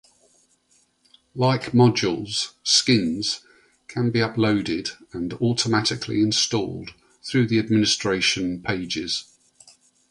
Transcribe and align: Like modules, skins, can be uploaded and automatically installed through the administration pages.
Like 1.35 1.73
modules, 1.73 2.53
skins, 2.63 3.41
can 3.87 4.09
be 4.09 4.17
uploaded 4.17 4.93
and 5.13 5.31
automatically 5.35 6.23
installed 6.23 6.95
through 7.21 7.45
the 7.49 7.59
administration 7.59 8.63
pages. 8.63 9.25